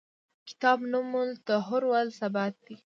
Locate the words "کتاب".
0.49-0.79